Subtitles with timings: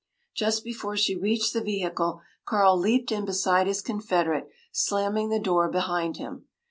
[0.33, 5.69] Just before she reached the vehicle, Carl leaped in beside his confederate, slamming the door
[5.69, 6.45] behind him.